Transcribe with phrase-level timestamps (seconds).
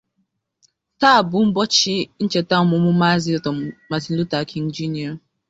[0.99, 3.55] Taa bu ubochi nchete omumu Mazi Dr.
[3.89, 5.13] Martin Luther King Jr